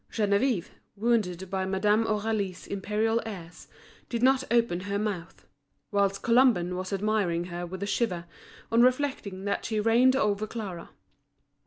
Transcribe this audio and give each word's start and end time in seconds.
Geneviève, 0.11 0.69
wounded 0.95 1.47
by 1.51 1.63
Madame 1.63 2.05
Aurélie's 2.05 2.65
imperial 2.65 3.21
airs, 3.23 3.67
did 4.09 4.23
not 4.23 4.43
open 4.49 4.79
her 4.79 4.97
mouth; 4.97 5.45
whilst 5.91 6.23
Colomban 6.23 6.75
was 6.75 6.91
admiring 6.91 7.43
her 7.53 7.67
with 7.67 7.83
a 7.83 7.85
shiver, 7.85 8.25
on 8.71 8.81
reflecting 8.81 9.45
that 9.45 9.63
she 9.63 9.79
reigned 9.79 10.15
over 10.15 10.47
Clara. 10.47 10.89